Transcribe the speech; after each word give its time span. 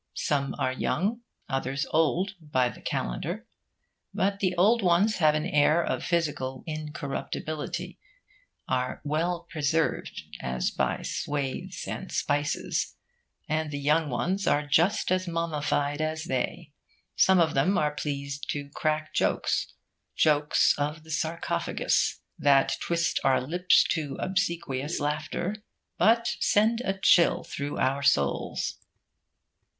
Some 0.15 0.55
are 0.57 0.73
young, 0.73 1.21
others 1.47 1.85
old, 1.91 2.31
by 2.41 2.69
the 2.69 2.81
calendar. 2.81 3.45
But 4.15 4.39
the 4.39 4.55
old 4.55 4.81
ones 4.81 5.17
have 5.17 5.35
an 5.35 5.45
air 5.45 5.83
of 5.83 6.03
physical 6.03 6.63
incorruptibility 6.65 7.99
are 8.67 8.99
'well 9.03 9.41
preserved,' 9.47 10.23
as 10.41 10.71
by 10.71 11.03
swathes 11.03 11.87
and 11.87 12.11
spices; 12.11 12.95
and 13.47 13.69
the 13.69 13.77
young 13.77 14.09
ones 14.09 14.47
are 14.47 14.65
just 14.65 15.11
as 15.11 15.27
mummified 15.27 16.01
as 16.01 16.23
they. 16.23 16.71
Some 17.15 17.39
of 17.39 17.53
them 17.53 17.77
are 17.77 17.93
pleased 17.93 18.49
to 18.53 18.69
crack 18.71 19.13
jokes; 19.13 19.75
jokes 20.15 20.73
of 20.79 21.03
the 21.03 21.11
sarcophagus, 21.11 22.21
that 22.39 22.75
twist 22.79 23.19
our 23.23 23.39
lips 23.39 23.83
to 23.91 24.15
obsequious 24.19 24.99
laughter, 24.99 25.57
but 25.99 26.37
send 26.39 26.81
a 26.83 26.97
chill 26.97 27.43
through 27.43 27.77
our 27.77 28.01
souls. 28.01 28.79